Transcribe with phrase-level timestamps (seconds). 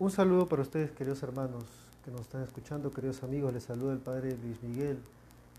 [0.00, 1.64] Un saludo para ustedes, queridos hermanos
[2.04, 3.52] que nos están escuchando, queridos amigos.
[3.52, 5.00] Les saluda el Padre Luis Miguel,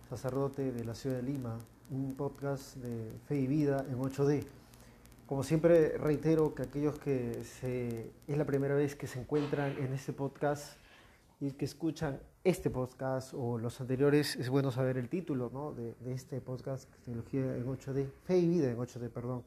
[0.09, 1.57] sacerdote de la ciudad de Lima,
[1.91, 4.45] un podcast de fe y vida en 8D.
[5.25, 9.91] Como siempre reitero que aquellos que se, es la primera vez que se encuentran en
[9.91, 10.77] este podcast
[11.41, 15.73] y que escuchan este podcast o los anteriores, es bueno saber el título ¿no?
[15.73, 19.43] de, de este podcast, Teología en 8D, Fe y Vida en 8D, perdón.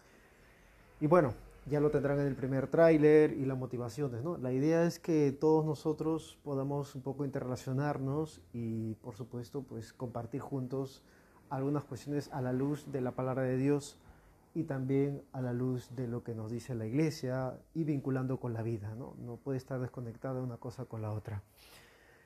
[1.00, 1.32] Y bueno,
[1.66, 4.36] ya lo tendrán en el primer tráiler y las motivaciones, ¿no?
[4.36, 10.40] La idea es que todos nosotros podamos un poco interrelacionarnos y, por supuesto, pues compartir
[10.40, 11.02] juntos
[11.50, 13.98] algunas cuestiones a la luz de la palabra de Dios
[14.54, 18.52] y también a la luz de lo que nos dice la iglesia y vinculando con
[18.52, 19.14] la vida, ¿no?
[19.18, 21.42] No puede estar desconectada una cosa con la otra.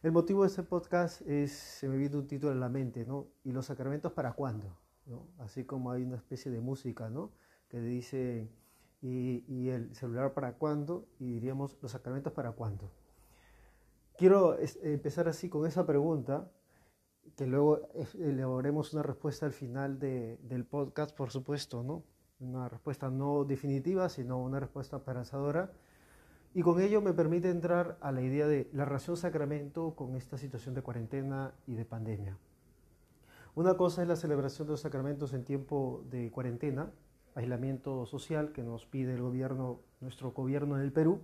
[0.02, 3.26] El motivo de este podcast es, se me viene un título en la mente, ¿no?
[3.44, 4.76] ¿Y los sacramentos para cuándo?
[5.06, 5.26] ¿no?
[5.38, 7.32] Así como hay una especie de música, ¿no?
[7.68, 8.48] Que dice
[9.06, 12.90] y, el celular para cuándo y diríamos los sacramentos para cuándo.
[14.16, 16.50] Quiero empezar así con esa pregunta,
[17.36, 17.80] que luego
[18.18, 22.02] elaboremos una respuesta al final de, del podcast, por supuesto, ¿no?
[22.40, 25.72] Una respuesta no definitiva, sino una respuesta esperanzadora.
[26.54, 30.38] Y con ello me permite entrar a la idea de la relación sacramento con esta
[30.38, 32.38] situación de cuarentena y de pandemia.
[33.54, 36.90] Una cosa es la celebración de los sacramentos en tiempo de cuarentena,
[37.36, 41.20] aislamiento social que nos pide el gobierno, nuestro gobierno del Perú.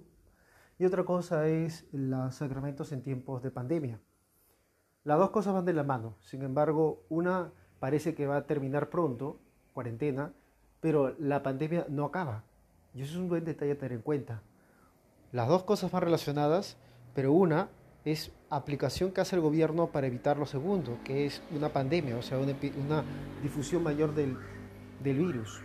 [0.78, 3.98] Y otra cosa es los sacramentos en tiempos de pandemia.
[5.04, 6.16] Las dos cosas van de la mano.
[6.20, 9.40] Sin embargo, una parece que va a terminar pronto,
[9.72, 10.32] cuarentena,
[10.80, 12.44] pero la pandemia no acaba.
[12.94, 14.42] Y eso es un buen detalle a tener en cuenta.
[15.32, 16.76] Las dos cosas van relacionadas,
[17.14, 17.70] pero una
[18.04, 22.22] es aplicación que hace el gobierno para evitar lo segundo, que es una pandemia, o
[22.22, 22.54] sea, una,
[22.84, 23.04] una
[23.42, 24.36] difusión mayor del,
[25.02, 25.62] del virus.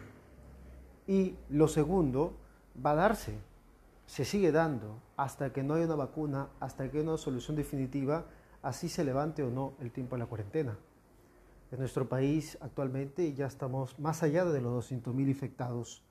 [1.07, 2.33] Y lo segundo
[2.85, 3.39] va a darse,
[4.05, 8.25] se sigue dando hasta que no haya una vacuna, hasta que haya una solución definitiva,
[8.61, 10.77] así se levante o no el tiempo de la cuarentena.
[11.71, 16.03] En nuestro país actualmente ya estamos más allá de los 200.000 infectados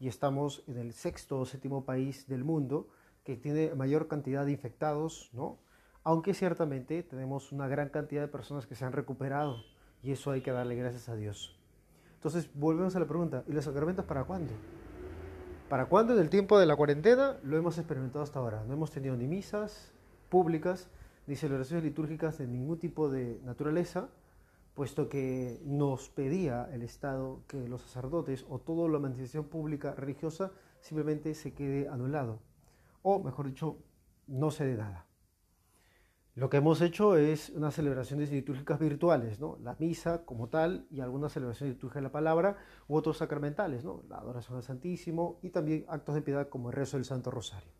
[0.00, 2.88] y estamos en el sexto o séptimo país del mundo
[3.24, 5.58] que tiene mayor cantidad de infectados, ¿no?
[6.04, 9.62] Aunque ciertamente tenemos una gran cantidad de personas que se han recuperado
[10.02, 11.57] y eso hay que darle gracias a Dios.
[12.18, 14.52] Entonces, volvemos a la pregunta, ¿y los sacramentos para cuándo?
[15.68, 17.36] ¿Para cuándo en el tiempo de la cuarentena?
[17.44, 18.64] Lo hemos experimentado hasta ahora.
[18.66, 19.92] No hemos tenido ni misas
[20.28, 20.88] públicas,
[21.28, 24.08] ni celebraciones litúrgicas de ningún tipo de naturaleza,
[24.74, 30.50] puesto que nos pedía el Estado que los sacerdotes o toda la manifestación pública religiosa
[30.80, 32.40] simplemente se quede anulado.
[33.02, 33.76] O, mejor dicho,
[34.26, 35.07] no se dé nada.
[36.38, 39.58] Lo que hemos hecho es unas celebraciones litúrgicas virtuales, ¿no?
[39.60, 42.56] La misa como tal y algunas celebraciones litúrgicas de la palabra
[42.86, 44.04] u otros sacramentales, ¿no?
[44.08, 47.72] La adoración al Santísimo y también actos de piedad como el rezo del Santo Rosario.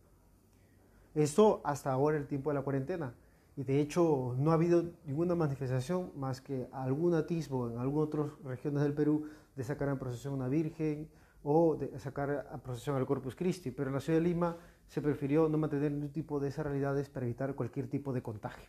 [1.14, 3.14] Esto hasta ahora el tiempo de la cuarentena.
[3.56, 8.26] Y de hecho no ha habido ninguna manifestación más que algún atisbo en algunas otras
[8.42, 11.08] regiones del Perú de sacar en procesión a una virgen
[11.44, 13.70] o de sacar a procesión al Corpus Christi.
[13.70, 14.56] Pero en la ciudad de Lima
[14.88, 18.68] se prefirió no mantener ningún tipo de esas realidades para evitar cualquier tipo de contagio.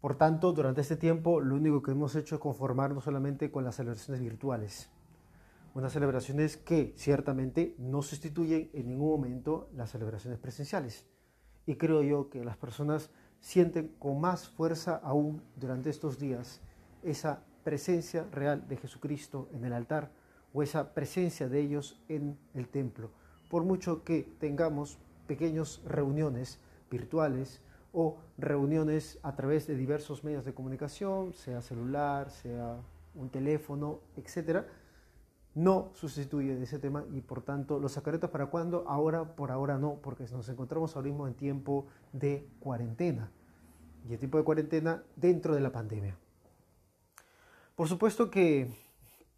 [0.00, 3.76] Por tanto, durante este tiempo lo único que hemos hecho es conformarnos solamente con las
[3.76, 4.90] celebraciones virtuales.
[5.74, 11.06] Unas celebraciones que ciertamente no sustituyen en ningún momento las celebraciones presenciales.
[11.64, 13.10] Y creo yo que las personas
[13.40, 16.60] sienten con más fuerza aún durante estos días
[17.04, 20.10] esa presencia real de Jesucristo en el altar
[20.52, 23.21] o esa presencia de ellos en el templo
[23.52, 26.58] por mucho que tengamos pequeñas reuniones
[26.90, 27.60] virtuales
[27.92, 32.80] o reuniones a través de diversos medios de comunicación, sea celular, sea
[33.14, 34.66] un teléfono, etcétera,
[35.54, 39.96] no sustituye ese tema y por tanto los sacramentos para cuándo, ahora por ahora no,
[39.96, 43.30] porque nos encontramos ahora mismo en tiempo de cuarentena
[44.08, 46.16] y el tiempo de cuarentena dentro de la pandemia.
[47.76, 48.74] Por supuesto que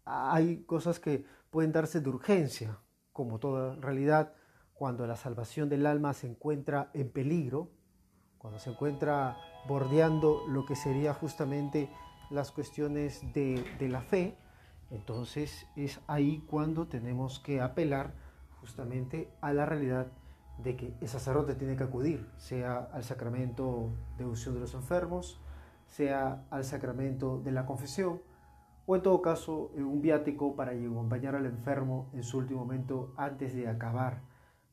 [0.05, 2.79] hay cosas que pueden darse de urgencia,
[3.15, 4.33] como toda realidad,
[4.73, 7.69] cuando la salvación del alma se encuentra en peligro,
[8.37, 9.37] cuando se encuentra
[9.69, 11.89] bordeando lo que sería justamente
[12.29, 14.37] las cuestiones de, la fe,
[14.91, 18.13] entonces es ahí cuando tenemos que apelar
[18.59, 20.07] justamente a la realidad
[20.57, 25.39] de que el sacerdote tiene que acudir, sea al sacramento de unción de los enfermos,
[25.87, 28.21] sea al sacramento de la confesión,
[28.85, 33.13] o en todo caso eh, un viático para acompañar al enfermo en su último momento
[33.17, 34.23] antes de acabar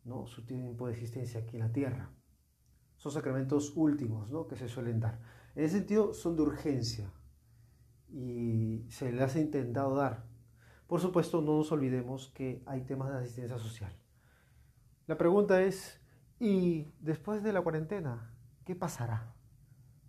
[0.04, 0.26] ¿no?
[0.26, 2.10] su tiempo de existencia aquí en la tierra.
[2.96, 4.46] Son sacramentos últimos ¿no?
[4.46, 5.20] que se suelen dar.
[5.54, 7.12] En ese sentido son de urgencia
[8.08, 10.24] y se les ha intentado dar.
[10.86, 13.96] Por supuesto, no nos olvidemos que hay temas de asistencia social.
[15.06, 16.00] La pregunta es,
[16.38, 19.32] Y después de la cuarentena, ¿qué pasará?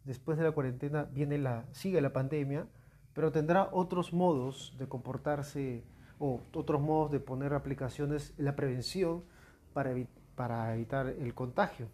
[0.03, 2.67] Después de la cuarentena viene la, sigue la pandemia,
[3.13, 5.83] pero tendrá otros modos de comportarse
[6.19, 9.23] o otros modos de poner aplicaciones en la prevención
[9.73, 9.93] para,
[10.35, 11.87] para evitar el contagio.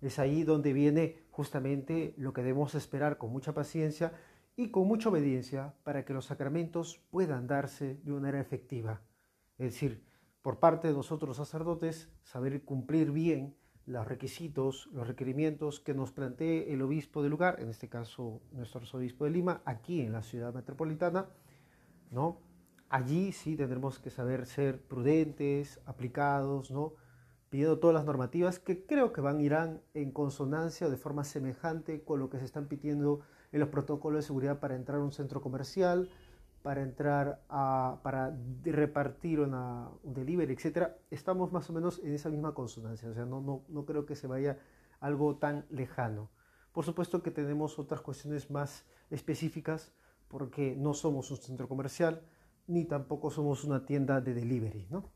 [0.00, 4.12] Es ahí donde viene justamente lo que debemos esperar con mucha paciencia
[4.56, 9.00] y con mucha obediencia para que los sacramentos puedan darse de una manera efectiva.
[9.58, 10.04] Es decir,
[10.42, 16.72] por parte de nosotros sacerdotes, saber cumplir bien los requisitos, los requerimientos que nos plantee
[16.72, 20.54] el obispo del lugar, en este caso nuestro arzobispo de Lima, aquí en la ciudad
[20.54, 21.28] metropolitana,
[22.10, 22.40] ¿no?
[22.88, 26.94] Allí sí tendremos que saber ser prudentes, aplicados, ¿no?
[27.50, 32.02] Pidiendo todas las normativas que creo que van irán en consonancia o de forma semejante
[32.02, 33.20] con lo que se están pidiendo
[33.52, 36.10] en los protocolos de seguridad para entrar a un centro comercial,
[36.64, 38.34] para entrar a, para
[38.64, 43.26] repartir una, un delivery, etcétera, estamos más o menos en esa misma consonancia, o sea,
[43.26, 44.58] no, no, no creo que se vaya
[44.98, 46.30] algo tan lejano.
[46.72, 49.92] Por supuesto que tenemos otras cuestiones más específicas,
[50.26, 52.22] porque no somos un centro comercial,
[52.66, 55.12] ni tampoco somos una tienda de delivery, ¿no?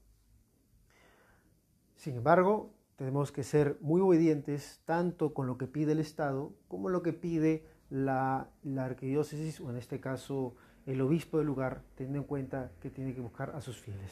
[1.97, 6.91] Sin embargo, tenemos que ser muy obedientes tanto con lo que pide el Estado como
[6.91, 10.55] lo que pide la, la arquidiócesis, o en este caso
[10.93, 14.11] el obispo del lugar, teniendo en cuenta que tiene que buscar a sus fieles.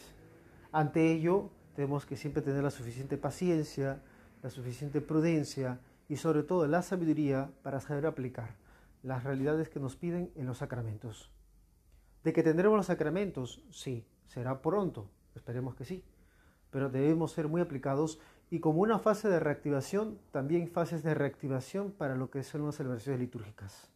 [0.72, 4.02] Ante ello, tenemos que siempre tener la suficiente paciencia,
[4.42, 8.56] la suficiente prudencia y sobre todo la sabiduría para saber aplicar
[9.02, 11.30] las realidades que nos piden en los sacramentos.
[12.24, 16.04] De que tendremos los sacramentos, sí, será pronto, esperemos que sí,
[16.70, 18.20] pero debemos ser muy aplicados
[18.50, 22.74] y como una fase de reactivación, también fases de reactivación para lo que son las
[22.74, 23.95] celebraciones litúrgicas.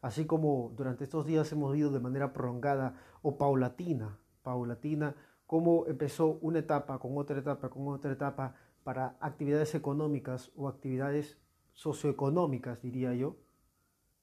[0.00, 5.14] Así como durante estos días hemos visto de manera prolongada o paulatina, paulatina,
[5.46, 8.54] cómo empezó una etapa con otra etapa con otra etapa
[8.84, 11.38] para actividades económicas o actividades
[11.72, 13.36] socioeconómicas, diría yo.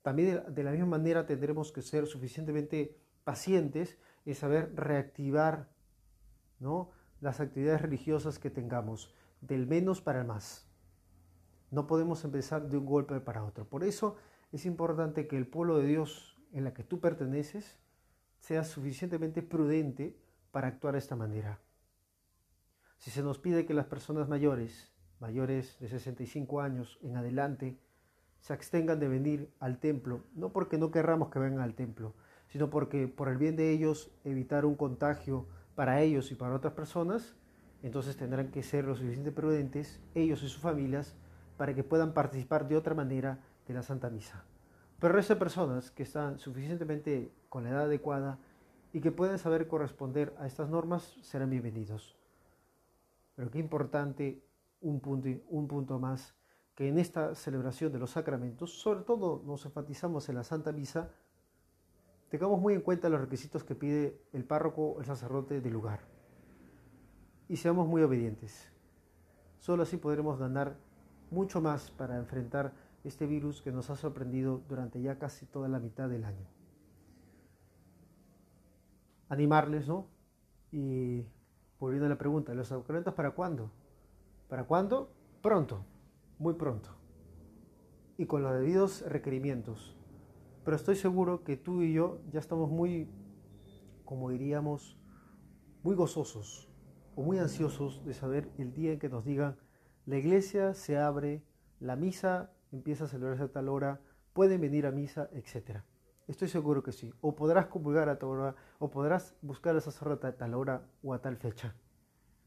[0.02, 5.70] También de la misma manera tendremos que ser suficientemente pacientes y saber reactivar
[6.60, 6.92] ¿no?
[7.22, 10.70] las actividades religiosas que tengamos, del menos para el más.
[11.72, 13.68] No podemos empezar de un golpe para otro.
[13.68, 14.16] Por eso
[14.54, 17.80] es importante que el pueblo de Dios en la que tú perteneces
[18.40, 20.16] sea suficientemente prudente
[20.52, 21.60] para actuar de esta manera.
[22.98, 27.80] Si se nos pide que las personas mayores, mayores de 65 años en adelante,
[28.42, 32.14] se abstengan de venir al templo, no porque no querramos que vengan al templo,
[32.48, 36.74] sino porque por el bien de ellos evitar un contagio para ellos y para otras
[36.74, 37.36] personas,
[37.82, 41.16] entonces tendrán que ser lo suficientemente prudentes, ellos y sus familias,
[41.58, 44.44] para que puedan participar de otra manera de la Santa Misa.
[45.00, 48.40] Pero esas personas que están suficientemente con la edad adecuada
[48.94, 52.18] y que pueden saber corresponder a estas normas serán bienvenidos.
[53.36, 54.44] Pero qué importante
[54.82, 56.36] un punto, un punto más,
[56.76, 61.12] que en esta celebración de los sacramentos, sobre todo nos enfatizamos en la Santa Misa,
[62.30, 66.14] tengamos muy en cuenta los requisitos que pide el párroco o el sacerdote del lugar
[67.48, 68.70] y seamos muy obedientes.
[69.60, 70.76] Solo así podremos ganar
[71.30, 72.74] mucho más para enfrentar
[73.04, 76.48] este virus que nos ha sorprendido durante ya casi toda la mitad del año.
[79.30, 80.08] Animarles, ¿no?
[80.72, 81.26] Y
[81.80, 83.72] volviendo a la pregunta, ¿los sacramentos para cuándo?
[84.48, 85.12] ¿Para cuándo?
[85.42, 85.86] Pronto,
[86.40, 86.90] muy pronto.
[88.18, 89.98] Y con los debidos requerimientos.
[90.64, 93.10] Pero estoy seguro que tú y yo ya estamos muy,
[94.06, 94.98] como diríamos,
[95.84, 96.70] muy gozosos
[97.16, 99.58] o muy ansiosos de saber el día en que nos digan,
[100.06, 101.44] la iglesia se abre,
[101.80, 104.02] la misa empieza a celebrarse a tal hora,
[104.34, 105.82] pueden venir a misa, etc.
[106.28, 107.14] Estoy seguro que sí.
[107.22, 111.14] O podrás comulgar a tal hora, o podrás buscar a sacerdote a tal hora o
[111.14, 111.76] a tal fecha.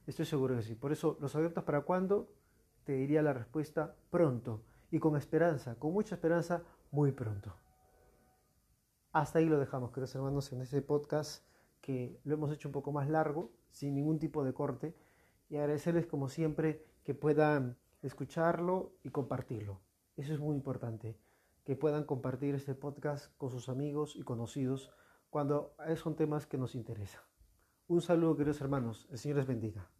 [0.06, 0.74] Estoy seguro que sí.
[0.74, 2.28] Por eso, ¿los abiertos para cuándo?
[2.84, 4.62] Te diría la respuesta pronto.
[4.90, 7.54] Y con esperanza, con mucha esperanza, muy pronto.
[9.12, 11.44] Hasta ahí lo dejamos, queridos hermanos, en este podcast
[11.80, 14.94] que lo hemos hecho un poco más largo, sin ningún tipo de corte,
[15.48, 19.80] y agradecerles como siempre que puedan escucharlo y compartirlo.
[20.16, 21.18] Eso es muy importante,
[21.64, 24.90] que puedan compartir este podcast con sus amigos y conocidos
[25.28, 27.22] cuando son temas que nos interesan.
[27.86, 29.06] Un saludo, queridos hermanos.
[29.10, 29.90] El Señor les bendiga.